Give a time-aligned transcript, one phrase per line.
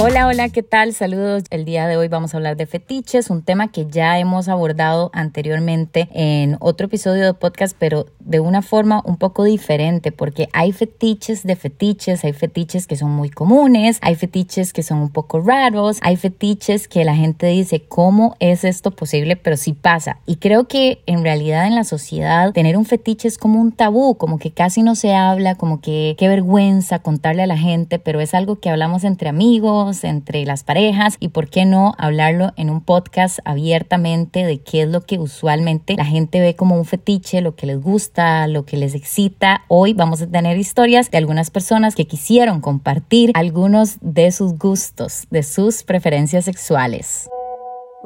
[0.00, 0.94] Hola, hola, ¿qué tal?
[0.94, 1.42] Saludos.
[1.50, 5.10] El día de hoy vamos a hablar de fetiches, un tema que ya hemos abordado
[5.12, 10.70] anteriormente en otro episodio de podcast, pero de una forma un poco diferente, porque hay
[10.70, 15.40] fetiches de fetiches, hay fetiches que son muy comunes, hay fetiches que son un poco
[15.40, 19.34] raros, hay fetiches que la gente dice, ¿cómo es esto posible?
[19.34, 20.20] Pero sí pasa.
[20.26, 24.14] Y creo que en realidad en la sociedad tener un fetiche es como un tabú,
[24.16, 28.20] como que casi no se habla, como que qué vergüenza contarle a la gente, pero
[28.20, 32.70] es algo que hablamos entre amigos entre las parejas y por qué no hablarlo en
[32.70, 37.40] un podcast abiertamente de qué es lo que usualmente la gente ve como un fetiche,
[37.40, 39.62] lo que les gusta, lo que les excita.
[39.68, 45.24] Hoy vamos a tener historias de algunas personas que quisieron compartir algunos de sus gustos,
[45.30, 47.28] de sus preferencias sexuales.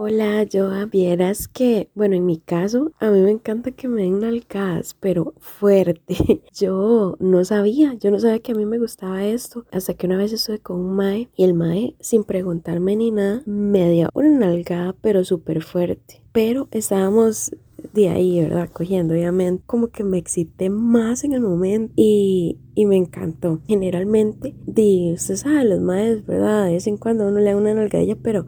[0.05, 4.19] Hola, Joa, vieras que, bueno, en mi caso, a mí me encanta que me den
[4.19, 6.17] nalgadas, pero fuerte.
[6.53, 10.17] Yo no sabía, yo no sabía que a mí me gustaba esto, hasta que una
[10.17, 14.31] vez estuve con un mae y el mae, sin preguntarme ni nada, me dio una
[14.31, 16.21] nalgada, pero súper fuerte.
[16.33, 17.53] Pero estábamos
[17.93, 18.71] de ahí, ¿verdad?
[18.73, 23.61] Cogiendo, obviamente, como que me excité más en el momento y, y me encantó.
[23.69, 26.67] Generalmente, di, usted sabe, los maes, ¿verdad?
[26.67, 28.47] De vez en cuando uno le da una nalgadilla, pero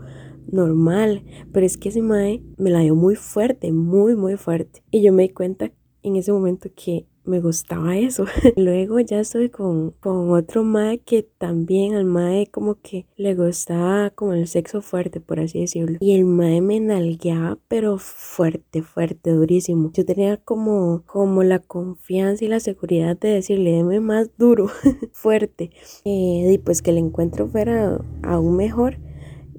[0.50, 4.82] normal, pero es que ese mae me la dio muy fuerte, muy, muy fuerte.
[4.90, 5.70] Y yo me di cuenta
[6.02, 8.26] en ese momento que me gustaba eso.
[8.56, 14.10] Luego ya estoy con, con otro mae que también al mae como que le gustaba
[14.10, 15.98] como el sexo fuerte, por así decirlo.
[16.00, 19.90] Y el mae me nalgueaba, pero fuerte, fuerte, durísimo.
[19.92, 24.68] Yo tenía como, como la confianza y la seguridad de decirle, deme más duro,
[25.12, 25.70] fuerte.
[26.04, 28.98] Eh, y pues que el encuentro fuera aún mejor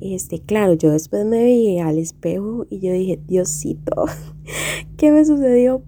[0.02, 4.06] este, claro, yo después me vi al espejo y yo dije, Diosito,
[4.98, 5.84] ¿qué me sucedió?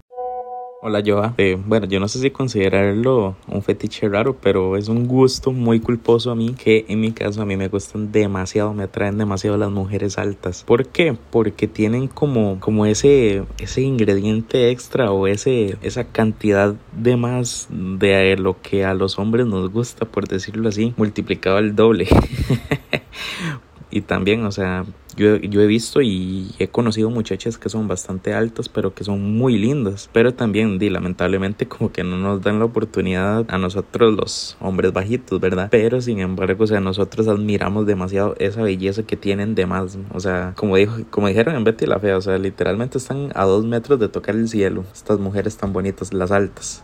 [0.79, 5.07] Hola Joa, eh, bueno yo no sé si considerarlo un fetiche raro, pero es un
[5.07, 8.83] gusto muy culposo a mí que en mi caso a mí me gustan demasiado, me
[8.83, 10.63] atraen demasiado las mujeres altas.
[10.63, 11.17] ¿Por qué?
[11.31, 18.37] Porque tienen como, como ese, ese ingrediente extra o ese, esa cantidad de más de
[18.37, 22.07] lo que a los hombres nos gusta, por decirlo así, multiplicado al doble.
[23.97, 24.85] y también, o sea,
[25.15, 29.35] yo, yo, he visto y he conocido muchachas que son bastante altas, pero que son
[29.37, 30.09] muy lindas.
[30.13, 34.93] Pero también, di, lamentablemente, como que no nos dan la oportunidad a nosotros los hombres
[34.93, 35.69] bajitos, ¿verdad?
[35.71, 39.97] Pero sin embargo, o sea, nosotros admiramos demasiado esa belleza que tienen de más.
[40.13, 43.45] O sea, como, dijo, como dijeron en Betty la Fea, o sea, literalmente están a
[43.45, 44.83] dos metros de tocar el cielo.
[44.93, 46.83] Estas mujeres tan bonitas, las altas.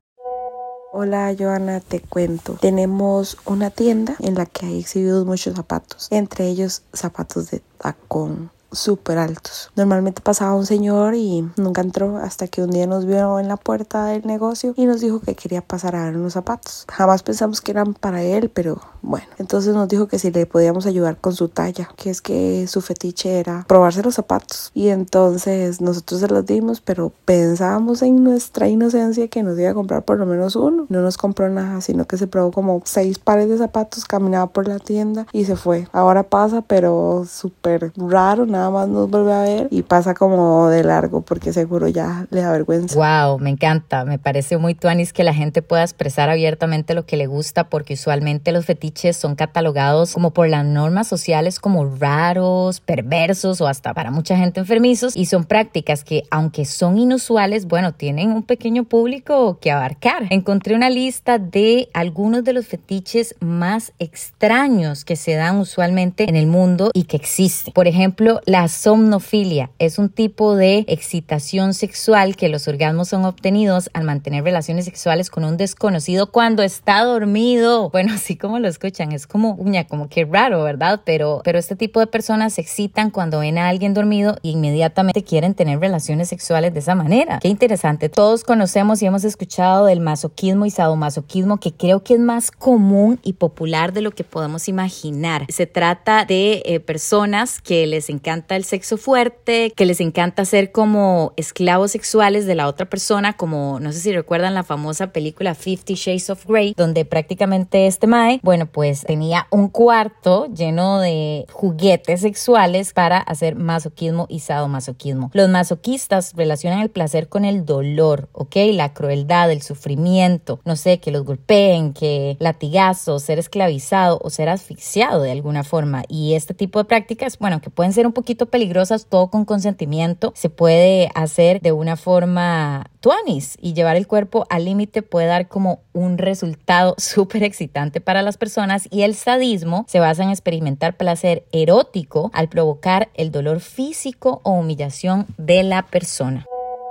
[0.95, 2.53] Hola Joana, te cuento.
[2.61, 8.51] Tenemos una tienda en la que hay exhibidos muchos zapatos, entre ellos zapatos de tacón
[8.73, 9.71] súper altos.
[9.75, 13.57] Normalmente pasaba un señor y nunca entró hasta que un día nos vio en la
[13.57, 16.85] puerta del negocio y nos dijo que quería pasar a ver unos zapatos.
[16.91, 20.85] Jamás pensamos que eran para él, pero bueno, entonces nos dijo que si le podíamos
[20.85, 24.71] ayudar con su talla, que es que su fetiche era probarse los zapatos.
[24.73, 29.73] Y entonces nosotros se los dimos, pero pensábamos en nuestra inocencia que nos iba a
[29.73, 30.85] comprar por lo menos uno.
[30.89, 34.67] No nos compró nada, sino que se probó como seis pares de zapatos, caminaba por
[34.67, 35.87] la tienda y se fue.
[35.91, 40.83] Ahora pasa, pero súper raro, nada más nos vuelve a ver y pasa como de
[40.83, 42.95] largo porque seguro ya le da vergüenza.
[42.95, 44.05] Wow, me encanta.
[44.05, 47.93] Me parece muy tuanis que la gente pueda expresar abiertamente lo que le gusta porque
[47.93, 53.93] usualmente los fetiches son catalogados como por las normas sociales como raros, perversos o hasta
[53.93, 58.83] para mucha gente enfermizos y son prácticas que aunque son inusuales, bueno, tienen un pequeño
[58.85, 60.27] público que abarcar.
[60.29, 66.35] Encontré una lista de algunos de los fetiches más extraños que se dan usualmente en
[66.35, 67.73] el mundo y que existen.
[67.73, 73.89] Por ejemplo, la somnofilia es un tipo de excitación sexual que los orgasmos son obtenidos
[73.93, 77.89] al mantener relaciones sexuales con un desconocido cuando está dormido.
[77.89, 79.11] Bueno, así como los escuchan.
[79.11, 81.01] Es como, uña, como que raro, ¿verdad?
[81.03, 85.23] Pero, pero este tipo de personas se excitan cuando ven a alguien dormido e inmediatamente
[85.23, 87.39] quieren tener relaciones sexuales de esa manera.
[87.39, 88.07] Qué interesante.
[88.07, 93.19] Todos conocemos y hemos escuchado del masoquismo y sadomasoquismo que creo que es más común
[93.23, 95.47] y popular de lo que podemos imaginar.
[95.49, 100.71] Se trata de eh, personas que les encanta el sexo fuerte, que les encanta ser
[100.71, 105.55] como esclavos sexuales de la otra persona, como no sé si recuerdan la famosa película
[105.55, 111.45] Fifty Shades of Grey, donde prácticamente este mae, bueno, pues tenía un cuarto lleno de
[111.51, 115.31] juguetes sexuales para hacer masoquismo y sadomasoquismo.
[115.33, 118.55] Los masoquistas relacionan el placer con el dolor, ¿ok?
[118.73, 124.49] La crueldad, el sufrimiento, no sé, que los golpeen, que latigazos, ser esclavizado o ser
[124.49, 126.03] asfixiado de alguna forma.
[126.07, 129.43] Y este tipo de prácticas, bueno, que pueden ser un poquito poquito peligrosas, todo con
[129.43, 130.31] consentimiento.
[130.33, 135.49] Se puede hacer de una forma tuanis y llevar el cuerpo al límite puede dar
[135.49, 140.95] como un resultado súper excitante para las personas y el sadismo se basa en experimentar
[140.95, 146.45] placer erótico al provocar el dolor físico o humillación de la persona.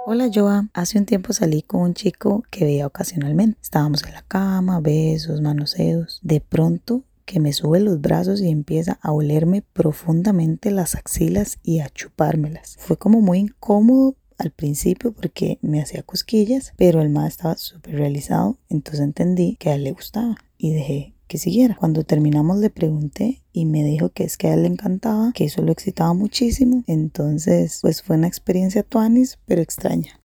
[0.05, 3.59] Hola Joa, hace un tiempo salí con un chico que veía ocasionalmente.
[3.63, 6.19] Estábamos en la cama, besos, manoseos.
[6.23, 11.81] De pronto que me sube los brazos y empieza a olerme profundamente las axilas y
[11.81, 12.77] a chupármelas.
[12.79, 17.97] Fue como muy incómodo al principio porque me hacía cosquillas, pero el más estaba súper
[17.97, 21.77] realizado, entonces entendí que a él le gustaba y dejé que siguiera.
[21.77, 25.45] Cuando terminamos le pregunté y me dijo que es que a él le encantaba, que
[25.45, 26.85] eso lo excitaba muchísimo.
[26.87, 30.21] Entonces, pues fue una experiencia tuanis, pero extraña.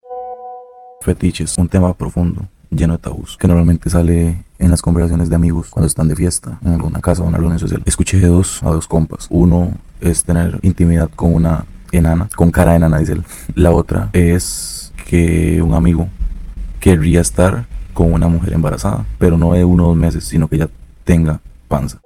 [1.01, 5.69] Fetiches, un tema profundo, lleno de tabús, que normalmente sale en las conversaciones de amigos
[5.71, 7.83] cuando están de fiesta, en alguna casa o en una reunión social.
[7.85, 9.27] Escuché dos a dos compas.
[9.31, 13.25] Uno es tener intimidad con una enana, con cara de enana, dice él.
[13.55, 16.09] La otra es que un amigo
[16.81, 20.59] querría estar con una mujer embarazada, pero no de uno o dos meses, sino que
[20.59, 20.69] ya
[21.05, 22.01] tenga panza.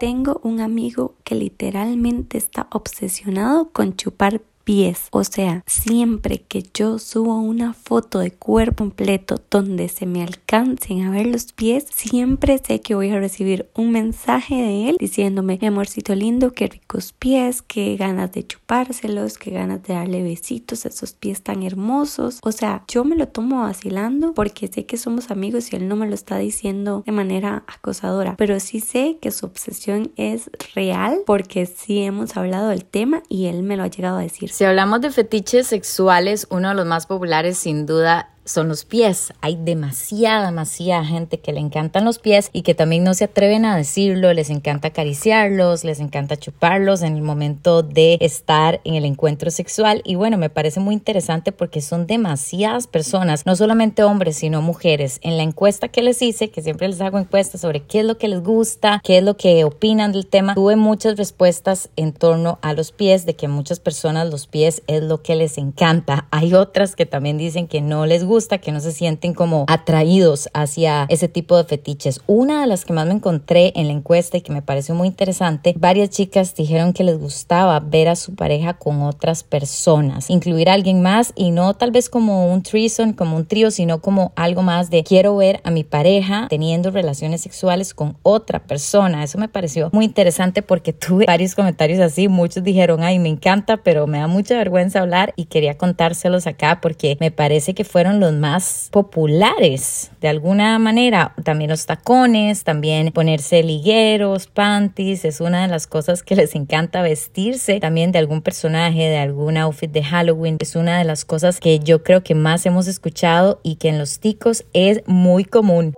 [0.00, 5.08] Tengo un amigo que literalmente está obsesionado con chupar pies.
[5.10, 11.02] O sea, siempre que yo subo una foto de cuerpo completo donde se me alcancen
[11.02, 15.58] a ver los pies, siempre sé que voy a recibir un mensaje de él diciéndome,
[15.60, 20.84] mi amorcito lindo, qué ricos pies, qué ganas de chupárselos, qué ganas de darle besitos
[20.84, 22.40] a esos pies tan hermosos.
[22.42, 25.96] O sea, yo me lo tomo vacilando porque sé que somos amigos y él no
[25.96, 31.20] me lo está diciendo de manera acosadora, pero sí sé que su obsesión es real
[31.24, 34.50] porque sí hemos hablado del tema y él me lo ha llegado a decir.
[34.54, 39.32] Si hablamos de fetiches sexuales, uno de los más populares sin duda son los pies.
[39.40, 43.64] Hay demasiada, demasiada gente que le encantan los pies y que también no se atreven
[43.64, 49.04] a decirlo, les encanta acariciarlos, les encanta chuparlos en el momento de estar en el
[49.04, 50.02] encuentro sexual.
[50.04, 55.20] Y bueno, me parece muy interesante porque son demasiadas personas, no solamente hombres, sino mujeres.
[55.22, 58.18] En la encuesta que les hice, que siempre les hago encuestas sobre qué es lo
[58.18, 62.58] que les gusta, qué es lo que opinan del tema, tuve muchas respuestas en torno
[62.62, 66.26] a los pies, de que muchas personas los pies es lo que les encanta.
[66.30, 70.48] Hay otras que también dicen que no les gusta que no se sienten como atraídos
[70.54, 72.20] hacia ese tipo de fetiches.
[72.26, 75.06] Una de las que más me encontré en la encuesta y que me pareció muy
[75.06, 80.68] interesante, varias chicas dijeron que les gustaba ver a su pareja con otras personas, incluir
[80.68, 84.32] a alguien más y no tal vez como un threesome, como un trío, sino como
[84.34, 89.22] algo más de quiero ver a mi pareja teniendo relaciones sexuales con otra persona.
[89.22, 93.76] Eso me pareció muy interesante porque tuve varios comentarios así, muchos dijeron, ay, me encanta,
[93.76, 98.18] pero me da mucha vergüenza hablar y quería contárselos acá porque me parece que fueron
[98.18, 101.34] los más populares de alguna manera.
[101.42, 107.02] También los tacones, también ponerse ligueros, panties, es una de las cosas que les encanta
[107.02, 107.80] vestirse.
[107.80, 111.78] También de algún personaje, de algún outfit de Halloween, es una de las cosas que
[111.78, 115.94] yo creo que más hemos escuchado y que en los ticos es muy común.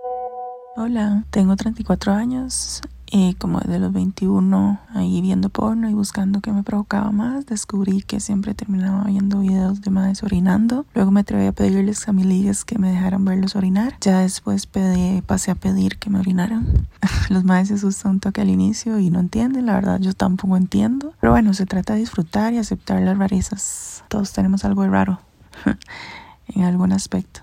[0.75, 6.51] Hola, tengo 34 años y como desde los 21 ahí viendo porno y buscando qué
[6.51, 10.85] me provocaba más, descubrí que siempre terminaba viendo videos de madres orinando.
[10.93, 13.97] Luego me atreví a pedirles a mis ligas que me dejaran verlos orinar.
[14.01, 16.87] Ya después pedí, pasé a pedir que me orinaran.
[17.29, 20.57] los madres se asustan un toque al inicio y no entienden, la verdad yo tampoco
[20.57, 21.13] entiendo.
[21.21, 24.03] Pero bueno, se trata de disfrutar y aceptar las rarezas.
[24.09, 25.19] Todos tenemos algo raro
[26.47, 27.41] en algún aspecto.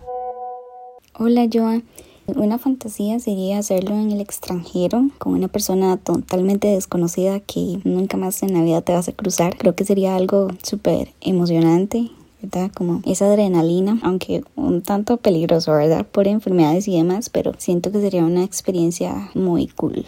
[1.14, 1.84] Hola Joan.
[2.26, 8.42] Una fantasía sería hacerlo en el extranjero con una persona totalmente desconocida que nunca más
[8.42, 9.56] en la vida te vas a cruzar.
[9.58, 12.10] Creo que sería algo súper emocionante.
[12.42, 12.70] ¿verdad?
[12.74, 16.06] Como esa adrenalina, aunque un tanto peligroso, ¿verdad?
[16.06, 20.04] Por enfermedades y demás, pero siento que sería una experiencia muy cool.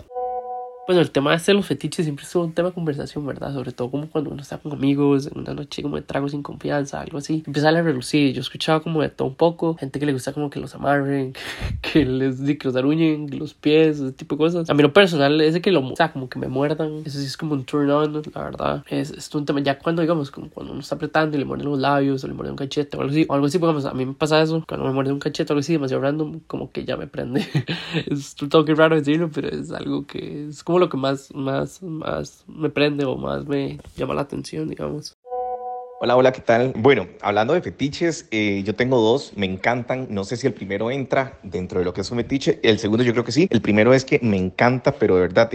[0.87, 3.53] Bueno, el tema este de los fetiches siempre es un tema de conversación, ¿verdad?
[3.53, 6.45] Sobre todo como cuando uno está con amigos, en una noche como de trago sin
[6.45, 7.43] confianza, algo así.
[7.45, 8.33] Empieza a relucir.
[8.33, 9.75] Yo escuchaba como de todo un poco.
[9.75, 11.35] Gente que le gusta como que los amarren,
[11.83, 14.71] que les que los aruñen los pies, ese tipo de cosas.
[14.71, 17.03] A mí lo personal, ese que lo, o sea, como que me muerdan.
[17.05, 18.85] Eso sí es como un turn on, la verdad.
[18.89, 21.69] Es, es un tema, ya cuando digamos, como cuando uno está apretando y le muerden
[21.69, 23.93] los labios o le muerde un cachete o algo así, o algo así, digamos, a
[23.93, 24.63] mí me pasa eso.
[24.69, 27.45] Cuando me muerde un cachete o algo así, demasiado random, como que ya me prende.
[28.07, 31.83] es un toque raro decirlo, pero es algo que es como lo que más, más,
[31.83, 35.17] más me prende o más me llama la atención, digamos.
[35.99, 36.75] Hola, hola, ¿qué tal?
[36.77, 40.09] Bueno, hablando de fetiches, eh, yo tengo dos, me encantan.
[40.11, 42.61] No sé si el primero entra dentro de lo que es un fetiche.
[42.63, 43.49] El segundo yo creo que sí.
[43.51, 45.51] El primero es que me encanta, pero de verdad,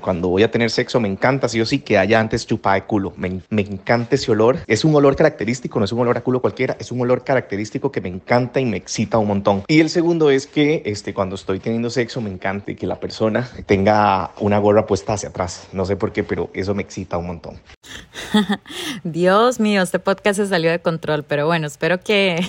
[0.00, 2.86] cuando voy a tener sexo, me encanta sí o sí que haya antes chupada de
[2.86, 3.12] culo.
[3.16, 4.58] Me, me, encanta ese olor.
[4.66, 7.92] Es un olor característico, no es un olor a culo cualquiera, es un olor característico
[7.92, 9.62] que me encanta y me excita un montón.
[9.68, 13.48] Y el segundo es que este, cuando estoy teniendo sexo, me encanta que la persona
[13.66, 15.68] tenga una gorra puesta hacia atrás.
[15.72, 17.60] No sé por qué, pero eso me excita un montón.
[19.04, 22.46] Dios mío, este podcast se salió de control, pero bueno, espero que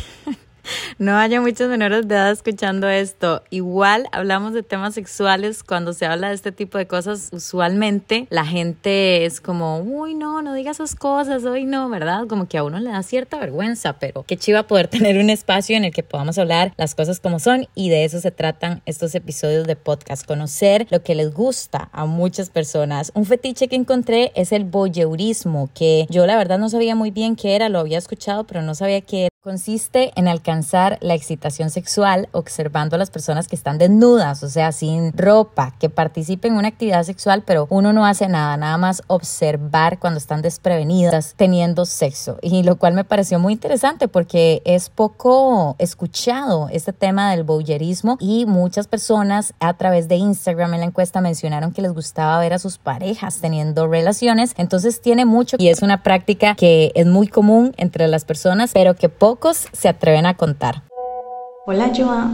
[0.98, 3.44] no haya muchos menores de edad escuchando esto.
[3.50, 7.30] Igual hablamos de temas sexuales cuando se habla de este tipo de cosas.
[7.32, 12.28] Usualmente la gente es como, uy, no, no digas esas cosas, hoy no, ¿verdad?
[12.28, 15.76] Como que a uno le da cierta vergüenza, pero qué chiva poder tener un espacio
[15.76, 19.16] en el que podamos hablar las cosas como son y de eso se tratan estos
[19.16, 20.26] episodios de podcast.
[20.26, 23.12] Conocer lo que les gusta a muchas personas.
[23.16, 27.36] Un fetiche que encontré es el voyeurismo, que yo la verdad no sabía muy bien
[27.36, 29.30] qué era, lo había escuchado, pero no sabía qué era.
[29.42, 34.74] Consiste en alcanzar la excitación sexual observando a las personas que están desnudas, o sea,
[34.74, 39.02] sin ropa, que participen en una actividad sexual, pero uno no hace nada, nada más
[39.08, 42.38] observar cuando están desprevenidas teniendo sexo.
[42.42, 48.18] Y lo cual me pareció muy interesante porque es poco escuchado este tema del voyeurismo
[48.20, 52.52] y muchas personas a través de Instagram en la encuesta mencionaron que les gustaba ver
[52.52, 54.54] a sus parejas teniendo relaciones.
[54.58, 58.96] Entonces tiene mucho y es una práctica que es muy común entre las personas, pero
[58.98, 60.82] que pocos se atreven a contar.
[61.68, 62.32] Hola Joa,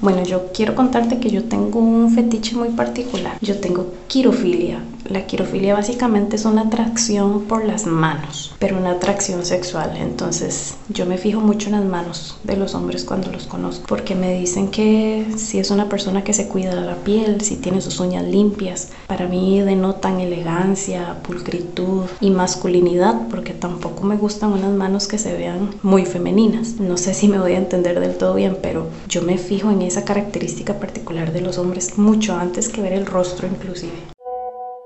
[0.00, 3.38] bueno yo quiero contarte que yo tengo un fetiche muy particular.
[3.40, 4.80] Yo tengo quirofilia.
[5.08, 9.96] La quirofilia básicamente es una atracción por las manos, pero una atracción sexual.
[9.96, 14.14] Entonces yo me fijo mucho en las manos de los hombres cuando los conozco, porque
[14.14, 18.00] me dicen que si es una persona que se cuida la piel, si tiene sus
[18.00, 25.08] uñas limpias, para mí denotan elegancia, pulcritud y masculinidad, porque tampoco me gustan unas manos
[25.08, 26.74] que se vean muy femeninas.
[26.80, 29.82] No sé si me voy a entender del todo bien, pero yo me fijo en
[29.88, 33.92] esa característica particular de los hombres mucho antes que ver el rostro inclusive.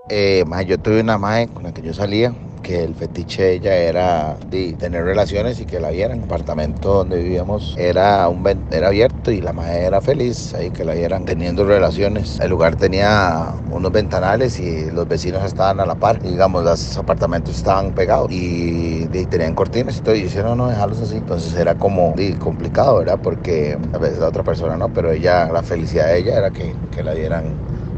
[0.08, 3.76] Eh, yo tuve una madre con la que yo salía, que el fetiche de ella
[3.76, 6.18] era de tener relaciones y que la vieran.
[6.18, 10.84] El apartamento donde vivíamos era, un, era abierto y la madre era feliz ahí que
[10.84, 12.38] la vieran teniendo relaciones.
[12.40, 16.22] El lugar tenía unos ventanales y los vecinos estaban a la par.
[16.22, 20.14] digamos, los apartamentos estaban pegados y, tenían cortinas y todo.
[20.14, 21.16] Y dijeron, no, no, dejarlos así.
[21.16, 23.18] Entonces era como complicado, ¿verdad?
[23.22, 26.74] Porque a veces la otra persona no, pero ella, la felicidad de ella era que,
[26.94, 27.54] que la dieran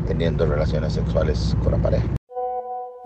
[0.07, 2.24] teniendo relaciones sexuales con la pareja.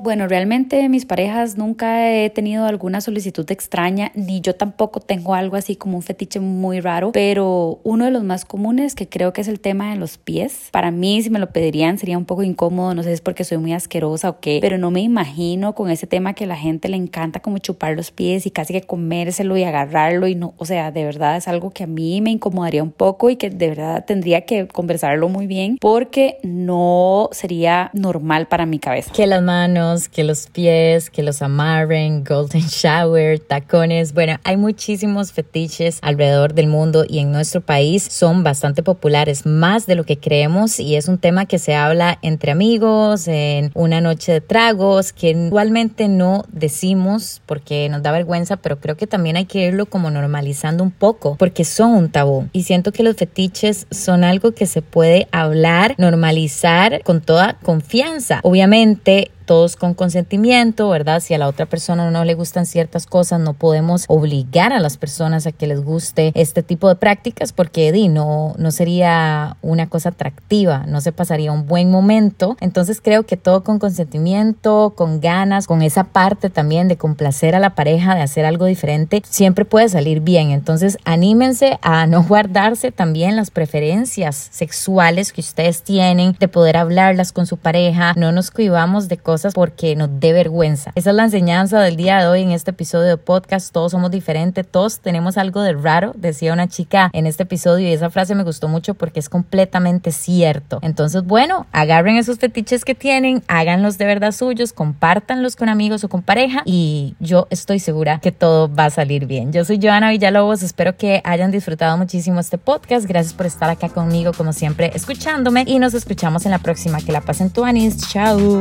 [0.01, 5.57] Bueno, realmente mis parejas nunca he tenido alguna solicitud extraña, ni yo tampoco tengo algo
[5.57, 9.41] así como un fetiche muy raro, pero uno de los más comunes que creo que
[9.41, 10.69] es el tema de los pies.
[10.71, 13.43] Para mí, si me lo pedirían, sería un poco incómodo, no sé si es porque
[13.43, 16.89] soy muy asquerosa o qué, pero no me imagino con ese tema que la gente
[16.89, 20.65] le encanta como chupar los pies y casi que comérselo y agarrarlo y no, o
[20.65, 23.71] sea, de verdad es algo que a mí me incomodaría un poco y que de
[23.71, 29.13] verdad tendría que conversarlo muy bien porque no sería normal para mi cabeza.
[29.13, 34.13] Que las manos que los pies, que los amarren, golden shower, tacones.
[34.13, 39.87] Bueno, hay muchísimos fetiches alrededor del mundo y en nuestro país son bastante populares, más
[39.87, 44.01] de lo que creemos y es un tema que se habla entre amigos, en una
[44.01, 49.37] noche de tragos, que igualmente no decimos porque nos da vergüenza, pero creo que también
[49.37, 53.17] hay que irlo como normalizando un poco porque son un tabú y siento que los
[53.17, 58.41] fetiches son algo que se puede hablar, normalizar con toda confianza.
[58.43, 61.21] Obviamente todos con consentimiento, ¿verdad?
[61.21, 64.99] Si a la otra persona no le gustan ciertas cosas, no podemos obligar a las
[64.99, 69.89] personas a que les guste este tipo de prácticas porque di, no, no sería una
[69.89, 72.59] cosa atractiva, no se pasaría un buen momento.
[72.61, 77.59] Entonces creo que todo con consentimiento, con ganas, con esa parte también de complacer a
[77.59, 80.51] la pareja, de hacer algo diferente, siempre puede salir bien.
[80.51, 87.33] Entonces anímense a no guardarse también las preferencias sexuales que ustedes tienen, de poder hablarlas
[87.33, 90.93] con su pareja, no nos cuidamos de cosas porque nos dé vergüenza.
[90.95, 93.73] Esa es la enseñanza del día de hoy en este episodio de podcast.
[93.73, 97.93] Todos somos diferentes, todos tenemos algo de raro, decía una chica en este episodio y
[97.93, 100.79] esa frase me gustó mucho porque es completamente cierto.
[100.83, 106.09] Entonces, bueno, agarren esos fetiches que tienen, háganlos de verdad suyos, compártanlos con amigos o
[106.09, 109.53] con pareja y yo estoy segura que todo va a salir bien.
[109.53, 113.07] Yo soy Joana Villalobos, espero que hayan disfrutado muchísimo este podcast.
[113.07, 116.99] Gracias por estar acá conmigo como siempre escuchándome y nos escuchamos en la próxima.
[117.01, 117.97] Que la pasen tu anis.
[118.09, 118.61] Chao.